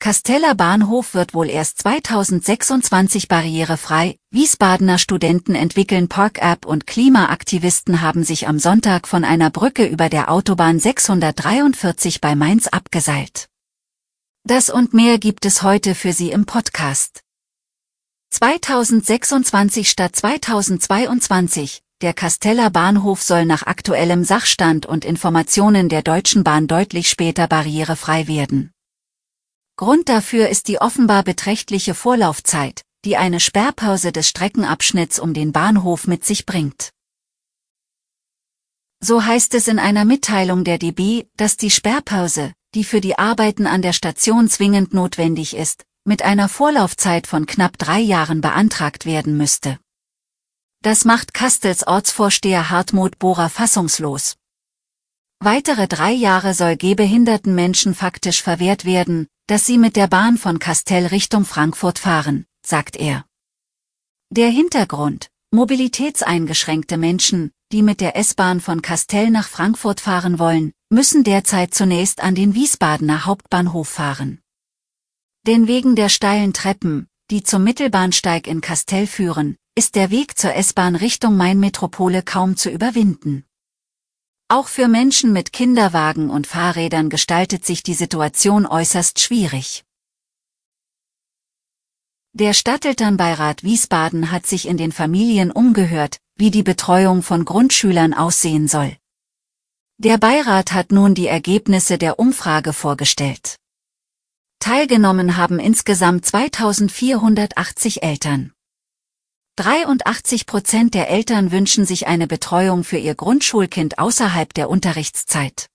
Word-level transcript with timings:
Kasteller 0.00 0.54
Bahnhof 0.54 1.12
wird 1.12 1.34
wohl 1.34 1.50
erst 1.50 1.82
2026 1.82 3.28
barrierefrei. 3.28 4.16
Wiesbadener 4.30 4.96
Studenten 4.96 5.54
entwickeln 5.54 6.08
Park-App 6.08 6.64
und 6.64 6.86
Klimaaktivisten 6.86 8.00
haben 8.00 8.24
sich 8.24 8.48
am 8.48 8.58
Sonntag 8.58 9.06
von 9.06 9.24
einer 9.24 9.50
Brücke 9.50 9.84
über 9.84 10.08
der 10.08 10.30
Autobahn 10.30 10.80
643 10.80 12.22
bei 12.22 12.34
Mainz 12.34 12.66
abgeseilt. 12.66 13.48
Das 14.42 14.70
und 14.70 14.94
mehr 14.94 15.18
gibt 15.18 15.44
es 15.44 15.62
heute 15.62 15.94
für 15.94 16.14
Sie 16.14 16.30
im 16.30 16.46
Podcast. 16.46 17.20
2026 18.30 19.90
statt 19.90 20.16
2022. 20.16 21.82
Der 22.00 22.14
Kasteller 22.14 22.70
Bahnhof 22.70 23.22
soll 23.22 23.44
nach 23.44 23.66
aktuellem 23.66 24.24
Sachstand 24.24 24.86
und 24.86 25.04
Informationen 25.04 25.90
der 25.90 26.00
Deutschen 26.00 26.42
Bahn 26.42 26.68
deutlich 26.68 27.10
später 27.10 27.46
barrierefrei 27.46 28.28
werden. 28.28 28.72
Grund 29.80 30.10
dafür 30.10 30.50
ist 30.50 30.68
die 30.68 30.78
offenbar 30.78 31.22
beträchtliche 31.22 31.94
Vorlaufzeit, 31.94 32.82
die 33.06 33.16
eine 33.16 33.40
Sperrpause 33.40 34.12
des 34.12 34.28
Streckenabschnitts 34.28 35.18
um 35.18 35.32
den 35.32 35.52
Bahnhof 35.52 36.06
mit 36.06 36.22
sich 36.22 36.44
bringt. 36.44 36.90
So 39.02 39.24
heißt 39.24 39.54
es 39.54 39.68
in 39.68 39.78
einer 39.78 40.04
Mitteilung 40.04 40.64
der 40.64 40.76
DB, 40.76 41.24
dass 41.38 41.56
die 41.56 41.70
Sperrpause, 41.70 42.52
die 42.74 42.84
für 42.84 43.00
die 43.00 43.18
Arbeiten 43.18 43.66
an 43.66 43.80
der 43.80 43.94
Station 43.94 44.50
zwingend 44.50 44.92
notwendig 44.92 45.56
ist, 45.56 45.86
mit 46.04 46.20
einer 46.20 46.50
Vorlaufzeit 46.50 47.26
von 47.26 47.46
knapp 47.46 47.78
drei 47.78 48.00
Jahren 48.00 48.42
beantragt 48.42 49.06
werden 49.06 49.38
müsste. 49.38 49.78
Das 50.82 51.06
macht 51.06 51.32
Kastels 51.32 51.86
Ortsvorsteher 51.86 52.68
Hartmut 52.68 53.18
Bohrer 53.18 53.48
fassungslos. 53.48 54.36
Weitere 55.38 55.88
drei 55.88 56.12
Jahre 56.12 56.52
soll 56.52 56.76
gehbehinderten 56.76 57.54
Menschen 57.54 57.94
faktisch 57.94 58.42
verwehrt 58.42 58.84
werden, 58.84 59.26
dass 59.50 59.66
sie 59.66 59.78
mit 59.78 59.96
der 59.96 60.06
Bahn 60.06 60.38
von 60.38 60.60
Kastell 60.60 61.06
Richtung 61.06 61.44
Frankfurt 61.44 61.98
fahren, 61.98 62.46
sagt 62.64 62.94
er. 62.94 63.24
Der 64.30 64.48
Hintergrund, 64.48 65.28
mobilitätseingeschränkte 65.50 66.96
Menschen, 66.96 67.50
die 67.72 67.82
mit 67.82 68.00
der 68.00 68.14
S-Bahn 68.14 68.60
von 68.60 68.80
Kastell 68.80 69.28
nach 69.30 69.48
Frankfurt 69.48 70.00
fahren 70.00 70.38
wollen, 70.38 70.70
müssen 70.88 71.24
derzeit 71.24 71.74
zunächst 71.74 72.22
an 72.22 72.36
den 72.36 72.54
Wiesbadener 72.54 73.26
Hauptbahnhof 73.26 73.88
fahren. 73.88 74.40
Denn 75.48 75.66
wegen 75.66 75.96
der 75.96 76.10
steilen 76.10 76.52
Treppen, 76.52 77.08
die 77.32 77.42
zum 77.42 77.64
Mittelbahnsteig 77.64 78.46
in 78.46 78.60
Kastell 78.60 79.08
führen, 79.08 79.56
ist 79.74 79.96
der 79.96 80.12
Weg 80.12 80.38
zur 80.38 80.54
S-Bahn 80.54 80.94
Richtung 80.94 81.36
Main-Metropole 81.36 82.22
kaum 82.22 82.56
zu 82.56 82.70
überwinden. 82.70 83.44
Auch 84.52 84.66
für 84.66 84.88
Menschen 84.88 85.32
mit 85.32 85.52
Kinderwagen 85.52 86.28
und 86.28 86.44
Fahrrädern 86.44 87.08
gestaltet 87.08 87.64
sich 87.64 87.84
die 87.84 87.94
Situation 87.94 88.66
äußerst 88.66 89.20
schwierig. 89.20 89.84
Der 92.32 92.52
Stadtelternbeirat 92.52 93.62
Wiesbaden 93.62 94.32
hat 94.32 94.46
sich 94.46 94.66
in 94.66 94.76
den 94.76 94.90
Familien 94.90 95.52
umgehört, 95.52 96.18
wie 96.34 96.50
die 96.50 96.64
Betreuung 96.64 97.22
von 97.22 97.44
Grundschülern 97.44 98.12
aussehen 98.12 98.66
soll. 98.66 98.96
Der 99.98 100.18
Beirat 100.18 100.72
hat 100.72 100.90
nun 100.90 101.14
die 101.14 101.28
Ergebnisse 101.28 101.96
der 101.96 102.18
Umfrage 102.18 102.72
vorgestellt. 102.72 103.54
Teilgenommen 104.58 105.36
haben 105.36 105.60
insgesamt 105.60 106.26
2480 106.26 108.02
Eltern. 108.02 108.52
83 109.56 110.46
Prozent 110.46 110.94
der 110.94 111.10
Eltern 111.10 111.52
wünschen 111.52 111.84
sich 111.84 112.06
eine 112.06 112.26
Betreuung 112.26 112.84
für 112.84 112.96
ihr 112.96 113.14
Grundschulkind 113.14 113.98
außerhalb 113.98 114.54
der 114.54 114.70
Unterrichtszeit. 114.70 115.68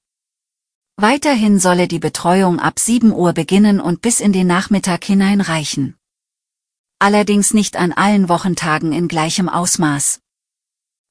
Weiterhin 0.97 1.59
solle 1.59 1.87
die 1.87 1.99
Betreuung 1.99 2.59
ab 2.59 2.79
7 2.79 3.11
Uhr 3.11 3.33
beginnen 3.33 3.79
und 3.79 4.01
bis 4.01 4.21
in 4.21 4.33
den 4.33 4.47
Nachmittag 4.47 5.03
hinein 5.03 5.41
reichen. 5.41 5.97
Allerdings 6.99 7.53
nicht 7.53 7.75
an 7.75 7.91
allen 7.91 8.29
Wochentagen 8.29 8.93
in 8.93 9.07
gleichem 9.07 9.49
Ausmaß. 9.49 10.21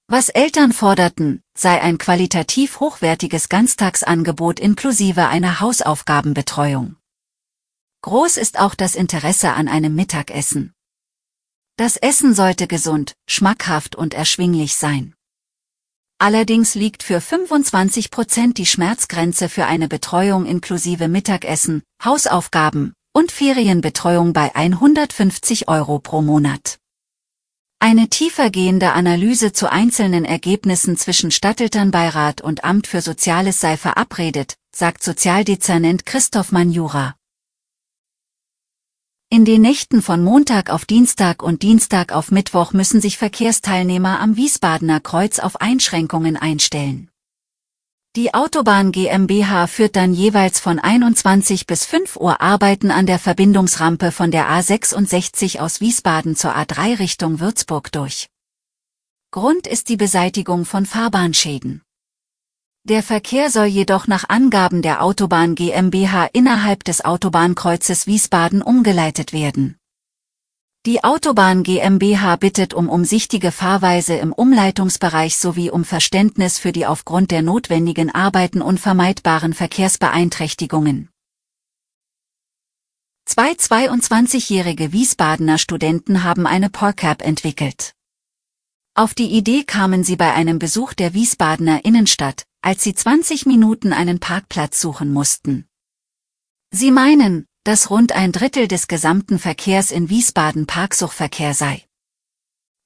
Was 0.06 0.28
Eltern 0.28 0.72
forderten, 0.72 1.42
sei 1.56 1.80
ein 1.80 1.96
qualitativ 1.96 2.80
hochwertiges 2.80 3.48
Ganztagsangebot 3.48 4.60
inklusive 4.60 5.28
einer 5.28 5.60
Hausaufgabenbetreuung. 5.60 6.96
Groß 8.02 8.36
ist 8.36 8.58
auch 8.58 8.74
das 8.74 8.96
Interesse 8.96 9.52
an 9.52 9.66
einem 9.66 9.94
Mittagessen. 9.94 10.73
Das 11.76 11.96
Essen 11.96 12.34
sollte 12.34 12.68
gesund, 12.68 13.14
schmackhaft 13.28 13.96
und 13.96 14.14
erschwinglich 14.14 14.76
sein. 14.76 15.14
Allerdings 16.18 16.76
liegt 16.76 17.02
für 17.02 17.20
25 17.20 18.12
Prozent 18.12 18.58
die 18.58 18.66
Schmerzgrenze 18.66 19.48
für 19.48 19.66
eine 19.66 19.88
Betreuung 19.88 20.46
inklusive 20.46 21.08
Mittagessen, 21.08 21.82
Hausaufgaben 22.04 22.94
und 23.12 23.32
Ferienbetreuung 23.32 24.32
bei 24.32 24.54
150 24.54 25.66
Euro 25.66 25.98
pro 25.98 26.22
Monat. 26.22 26.78
Eine 27.80 28.08
tiefergehende 28.08 28.92
Analyse 28.92 29.52
zu 29.52 29.70
einzelnen 29.70 30.24
Ergebnissen 30.24 30.96
zwischen 30.96 31.32
Stadtelternbeirat 31.32 32.40
und 32.40 32.62
Amt 32.62 32.86
für 32.86 33.00
Soziales 33.00 33.58
sei 33.58 33.76
verabredet, 33.76 34.54
sagt 34.74 35.02
Sozialdezernent 35.02 36.06
Christoph 36.06 36.52
Manjura. 36.52 37.16
In 39.34 39.44
den 39.44 39.62
Nächten 39.62 40.00
von 40.00 40.22
Montag 40.22 40.70
auf 40.70 40.84
Dienstag 40.84 41.42
und 41.42 41.62
Dienstag 41.62 42.12
auf 42.12 42.30
Mittwoch 42.30 42.72
müssen 42.72 43.00
sich 43.00 43.18
Verkehrsteilnehmer 43.18 44.20
am 44.20 44.36
Wiesbadener 44.36 45.00
Kreuz 45.00 45.40
auf 45.40 45.60
Einschränkungen 45.60 46.36
einstellen. 46.36 47.10
Die 48.14 48.32
Autobahn 48.32 48.92
GmbH 48.92 49.66
führt 49.66 49.96
dann 49.96 50.14
jeweils 50.14 50.60
von 50.60 50.78
21 50.78 51.66
bis 51.66 51.84
5 51.84 52.14
Uhr 52.14 52.40
Arbeiten 52.40 52.92
an 52.92 53.06
der 53.06 53.18
Verbindungsrampe 53.18 54.12
von 54.12 54.30
der 54.30 54.48
A66 54.48 55.58
aus 55.58 55.80
Wiesbaden 55.80 56.36
zur 56.36 56.56
A3 56.56 57.00
Richtung 57.00 57.40
Würzburg 57.40 57.90
durch. 57.90 58.28
Grund 59.32 59.66
ist 59.66 59.88
die 59.88 59.96
Beseitigung 59.96 60.64
von 60.64 60.86
Fahrbahnschäden. 60.86 61.82
Der 62.86 63.02
Verkehr 63.02 63.48
soll 63.48 63.64
jedoch 63.64 64.08
nach 64.08 64.28
Angaben 64.28 64.82
der 64.82 65.02
Autobahn 65.02 65.54
GmbH 65.54 66.26
innerhalb 66.34 66.84
des 66.84 67.02
Autobahnkreuzes 67.02 68.06
Wiesbaden 68.06 68.60
umgeleitet 68.60 69.32
werden. 69.32 69.78
Die 70.84 71.02
Autobahn 71.02 71.62
GmbH 71.62 72.36
bittet 72.36 72.74
um 72.74 72.90
umsichtige 72.90 73.52
Fahrweise 73.52 74.16
im 74.16 74.34
Umleitungsbereich 74.34 75.38
sowie 75.38 75.70
um 75.70 75.86
Verständnis 75.86 76.58
für 76.58 76.72
die 76.72 76.84
aufgrund 76.84 77.30
der 77.30 77.40
notwendigen 77.40 78.14
Arbeiten 78.14 78.60
unvermeidbaren 78.60 79.54
Verkehrsbeeinträchtigungen. 79.54 81.08
Zwei 83.24 83.52
22-jährige 83.52 84.92
Wiesbadener 84.92 85.56
Studenten 85.56 86.22
haben 86.22 86.46
eine 86.46 86.68
Park-App 86.68 87.22
entwickelt. 87.22 87.94
Auf 88.94 89.14
die 89.14 89.30
Idee 89.30 89.64
kamen 89.64 90.04
sie 90.04 90.16
bei 90.16 90.34
einem 90.34 90.58
Besuch 90.58 90.92
der 90.92 91.14
Wiesbadener 91.14 91.86
Innenstadt, 91.86 92.44
als 92.64 92.82
sie 92.82 92.94
20 92.94 93.44
Minuten 93.44 93.92
einen 93.92 94.20
Parkplatz 94.20 94.80
suchen 94.80 95.12
mussten. 95.12 95.68
Sie 96.70 96.90
meinen, 96.90 97.46
dass 97.62 97.90
rund 97.90 98.12
ein 98.12 98.32
Drittel 98.32 98.68
des 98.68 98.88
gesamten 98.88 99.38
Verkehrs 99.38 99.90
in 99.90 100.08
Wiesbaden 100.08 100.66
Parksuchverkehr 100.66 101.52
sei. 101.52 101.84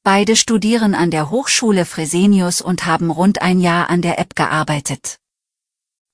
Beide 0.03 0.35
studieren 0.35 0.97
an 0.97 1.13
der 1.13 1.31
Hochschule 1.31 1.85
Fresenius 1.85 2.61
und 2.61 2.87
haben 2.87 3.13
rund 3.13 3.41
ein 3.41 3.61
Jahr 3.61 3.89
an 3.89 4.03
der 4.03 4.19
App 4.19 4.35
gearbeitet. 4.35 5.19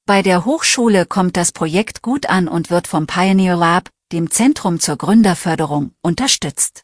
Bei 0.05 0.21
der 0.21 0.45
Hochschule 0.45 1.07
kommt 1.07 1.39
das 1.39 1.51
Projekt 1.53 2.03
gut 2.03 2.27
an 2.29 2.49
und 2.49 2.69
wird 2.69 2.87
vom 2.87 3.07
Pioneer 3.07 3.57
Lab, 3.57 3.89
dem 4.13 4.31
Zentrum 4.31 4.79
zur 4.79 4.99
Gründerförderung, 4.99 5.95
unterstützt. 6.03 6.83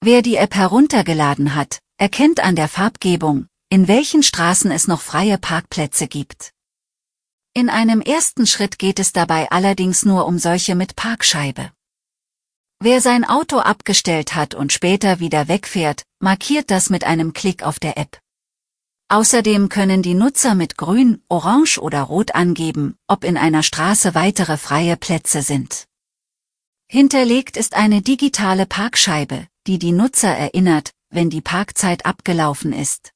Wer 0.00 0.22
die 0.22 0.36
App 0.36 0.54
heruntergeladen 0.54 1.56
hat, 1.56 1.80
erkennt 1.96 2.38
an 2.38 2.54
der 2.54 2.68
Farbgebung, 2.68 3.48
in 3.72 3.88
welchen 3.88 4.22
Straßen 4.22 4.70
es 4.70 4.86
noch 4.86 5.00
freie 5.00 5.38
Parkplätze 5.38 6.06
gibt. 6.06 6.52
In 7.54 7.70
einem 7.70 8.02
ersten 8.02 8.46
Schritt 8.46 8.78
geht 8.78 8.98
es 8.98 9.14
dabei 9.14 9.50
allerdings 9.50 10.04
nur 10.04 10.26
um 10.26 10.38
solche 10.38 10.74
mit 10.74 10.94
Parkscheibe. 10.94 11.72
Wer 12.80 13.00
sein 13.00 13.24
Auto 13.24 13.60
abgestellt 13.60 14.34
hat 14.34 14.54
und 14.54 14.74
später 14.74 15.20
wieder 15.20 15.48
wegfährt, 15.48 16.02
markiert 16.20 16.70
das 16.70 16.90
mit 16.90 17.04
einem 17.04 17.32
Klick 17.32 17.62
auf 17.62 17.78
der 17.78 17.96
App. 17.96 18.20
Außerdem 19.08 19.70
können 19.70 20.02
die 20.02 20.12
Nutzer 20.12 20.54
mit 20.54 20.76
Grün, 20.76 21.22
Orange 21.30 21.78
oder 21.78 22.02
Rot 22.02 22.34
angeben, 22.34 22.98
ob 23.06 23.24
in 23.24 23.38
einer 23.38 23.62
Straße 23.62 24.14
weitere 24.14 24.58
freie 24.58 24.98
Plätze 24.98 25.40
sind. 25.40 25.86
Hinterlegt 26.90 27.56
ist 27.56 27.72
eine 27.72 28.02
digitale 28.02 28.66
Parkscheibe, 28.66 29.46
die 29.66 29.78
die 29.78 29.92
Nutzer 29.92 30.36
erinnert, 30.36 30.92
wenn 31.08 31.30
die 31.30 31.40
Parkzeit 31.40 32.04
abgelaufen 32.04 32.74
ist. 32.74 33.11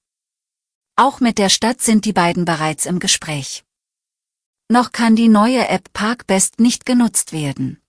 Auch 0.99 1.21
mit 1.21 1.37
der 1.37 1.51
Stadt 1.51 1.83
sind 1.83 2.07
die 2.07 2.15
beiden 2.15 2.47
bereits 2.47 2.87
im 2.87 3.01
Gespräch. 3.01 3.65
Noch 4.71 4.93
kann 4.93 5.15
die 5.15 5.29
neue 5.29 5.69
App 5.69 5.93
Parkbest 5.93 6.59
nicht 6.59 6.87
genutzt 6.87 7.33
werden. 7.33 7.83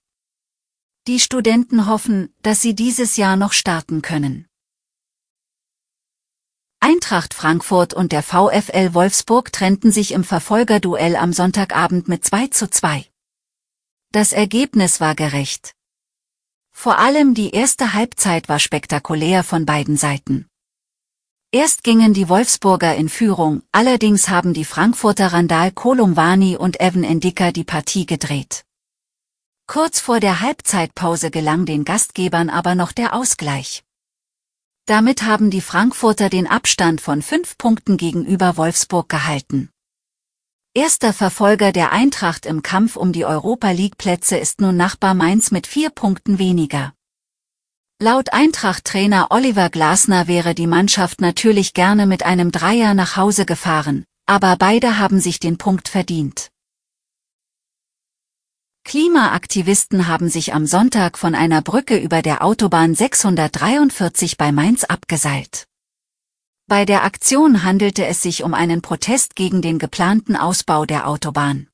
Die 1.08 1.22
Studenten 1.22 1.88
hoffen, 1.88 2.36
dass 2.42 2.62
sie 2.62 2.76
dieses 2.76 3.16
Jahr 3.16 3.38
noch 3.38 3.54
starten 3.54 4.02
können. 4.02 4.46
Eintracht 6.82 7.34
Frankfurt 7.34 7.94
und 7.94 8.12
der 8.12 8.24
VfL 8.24 8.94
Wolfsburg 8.94 9.54
trennten 9.54 9.94
sich 9.94 10.12
im 10.12 10.26
Verfolgerduell 10.26 11.16
am 11.16 11.32
Sonntagabend 11.32 12.10
mit 12.10 12.26
2 12.26 12.48
zu 12.48 12.70
2. 12.70 13.06
Das 14.12 14.34
Ergebnis 14.34 15.00
war 15.00 15.16
gerecht. 15.16 15.74
Vor 16.72 17.00
allem 17.00 17.34
die 17.34 17.52
erste 17.52 17.94
Halbzeit 17.94 18.50
war 18.50 18.60
spektakulär 18.60 19.46
von 19.46 19.66
beiden 19.66 19.96
Seiten. 19.96 20.50
Erst 21.54 21.86
gingen 21.86 22.14
die 22.14 22.28
Wolfsburger 22.28 22.96
in 22.96 23.08
Führung, 23.08 23.62
allerdings 23.72 24.28
haben 24.28 24.54
die 24.54 24.66
Frankfurter 24.66 25.32
Randal 25.32 25.72
Kolumwani 25.72 26.58
und 26.58 26.82
Evan 26.82 27.06
Endika 27.06 27.54
die 27.54 27.64
Partie 27.64 28.06
gedreht. 28.06 28.66
Kurz 29.66 30.02
vor 30.02 30.20
der 30.20 30.42
Halbzeitpause 30.42 31.32
gelang 31.32 31.66
den 31.66 31.86
Gastgebern 31.86 32.50
aber 32.50 32.76
noch 32.76 32.92
der 32.92 33.14
Ausgleich. 33.14 33.86
Damit 34.88 35.24
haben 35.24 35.50
die 35.50 35.62
Frankfurter 35.62 36.30
den 36.30 36.48
Abstand 36.48 37.00
von 37.00 37.22
fünf 37.22 37.58
Punkten 37.58 37.96
gegenüber 37.96 38.58
Wolfsburg 38.58 39.08
gehalten. 39.08 39.70
Erster 40.74 41.14
Verfolger 41.14 41.72
der 41.72 41.94
Eintracht 41.94 42.46
im 42.46 42.62
Kampf 42.62 42.98
um 42.98 43.14
die 43.14 43.26
Europa 43.26 43.72
League-Plätze 43.72 44.38
ist 44.38 44.60
nun 44.60 44.76
Nachbar 44.76 45.14
Mainz 45.14 45.52
mit 45.52 45.66
vier 45.66 45.92
Punkten 45.92 46.40
weniger. 46.40 46.94
Laut 48.00 48.32
Eintracht-Trainer 48.32 49.30
Oliver 49.32 49.72
Glasner 49.72 50.28
wäre 50.28 50.54
die 50.54 50.68
Mannschaft 50.68 51.20
natürlich 51.20 51.74
gerne 51.74 52.06
mit 52.06 52.22
einem 52.22 52.52
Dreier 52.52 52.94
nach 52.94 53.16
Hause 53.16 53.44
gefahren, 53.44 54.06
aber 54.28 54.56
beide 54.56 55.00
haben 55.00 55.20
sich 55.20 55.40
den 55.40 55.58
Punkt 55.58 55.88
verdient. 55.88 56.52
Klimaaktivisten 58.84 60.06
haben 60.06 60.30
sich 60.30 60.54
am 60.54 60.68
Sonntag 60.68 61.18
von 61.18 61.34
einer 61.34 61.64
Brücke 61.64 61.98
über 61.98 62.22
der 62.22 62.44
Autobahn 62.44 62.94
643 62.94 64.38
bei 64.38 64.52
Mainz 64.52 64.84
abgeseilt. 64.84 65.66
Bei 66.68 66.86
der 66.86 67.04
Aktion 67.04 67.64
handelte 67.64 68.06
es 68.06 68.22
sich 68.22 68.44
um 68.44 68.54
einen 68.54 68.84
Protest 68.84 69.36
gegen 69.36 69.64
den 69.64 69.80
geplanten 69.80 70.36
Ausbau 70.36 70.86
der 70.86 71.08
Autobahn. 71.08 71.68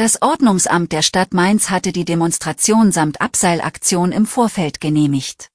Das 0.00 0.22
Ordnungsamt 0.22 0.92
der 0.92 1.02
Stadt 1.02 1.34
Mainz 1.34 1.68
hatte 1.68 1.92
die 1.92 2.06
Demonstration 2.06 2.90
samt 2.90 3.20
Abseilaktion 3.20 4.12
im 4.12 4.24
Vorfeld 4.24 4.80
genehmigt. 4.80 5.50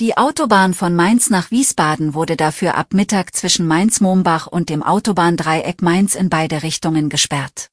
Die 0.00 0.16
Autobahn 0.16 0.74
von 0.74 0.96
Mainz 0.96 1.30
nach 1.30 1.52
Wiesbaden 1.52 2.14
wurde 2.14 2.36
dafür 2.36 2.74
ab 2.74 2.92
Mittag 2.92 3.36
zwischen 3.36 3.68
Mainz-Mombach 3.68 4.48
und 4.48 4.68
dem 4.68 4.82
Autobahndreieck 4.82 5.80
Mainz 5.80 6.16
in 6.16 6.28
beide 6.28 6.64
Richtungen 6.64 7.08
gesperrt. 7.08 7.68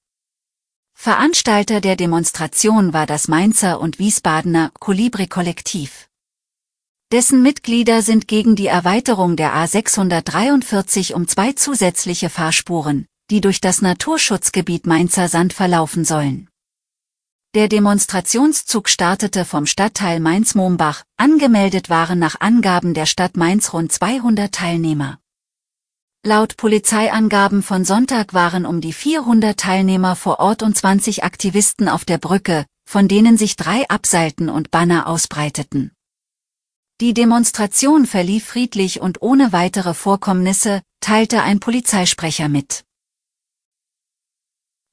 Veranstalter 0.94 1.82
der 1.82 1.96
Demonstration 1.96 2.94
war 2.94 3.08
das 3.08 3.28
Mainzer 3.28 3.82
und 3.82 3.98
Wiesbadener 3.98 4.70
Kolibri-Kollektiv. 4.80 6.08
Dessen 7.12 7.42
Mitglieder 7.42 8.04
sind 8.04 8.28
gegen 8.28 8.56
die 8.56 8.68
Erweiterung 8.68 9.38
der 9.38 9.56
A643 9.56 11.16
um 11.16 11.28
zwei 11.28 11.54
zusätzliche 11.54 12.30
Fahrspuren, 12.30 13.08
die 13.30 13.42
durch 13.42 13.62
das 13.62 13.82
Naturschutzgebiet 13.82 14.88
Mainzer 14.88 15.28
Sand 15.28 15.54
verlaufen 15.54 16.06
sollen. 16.06 16.50
Der 17.56 17.68
Demonstrationszug 17.68 18.90
startete 18.90 19.46
vom 19.46 19.68
Stadtteil 19.68 20.20
Mainz-Mombach, 20.20 21.04
angemeldet 21.18 21.90
waren 21.90 22.18
nach 22.18 22.40
Angaben 22.40 22.94
der 22.94 23.06
Stadt 23.06 23.38
Mainz 23.38 23.74
rund 23.74 23.92
200 23.92 24.52
Teilnehmer. 24.52 25.20
Laut 26.26 26.58
Polizeiangaben 26.58 27.62
von 27.62 27.86
Sonntag 27.86 28.34
waren 28.34 28.66
um 28.66 28.82
die 28.82 28.94
400 28.94 29.60
Teilnehmer 29.60 30.16
vor 30.16 30.40
Ort 30.40 30.64
und 30.64 30.76
20 30.76 31.24
Aktivisten 31.24 31.90
auf 31.90 32.06
der 32.06 32.18
Brücke, 32.18 32.66
von 32.86 33.08
denen 33.08 33.38
sich 33.38 33.56
drei 33.56 33.88
abseilten 33.90 34.50
und 34.50 34.72
Banner 34.72 35.08
ausbreiteten. 35.08 35.92
Die 37.02 37.14
Demonstration 37.14 38.06
verlief 38.06 38.46
friedlich 38.46 39.02
und 39.02 39.22
ohne 39.22 39.52
weitere 39.52 39.94
Vorkommnisse, 39.94 40.82
teilte 41.02 41.42
ein 41.42 41.60
Polizeisprecher 41.60 42.50
mit. 42.50 42.86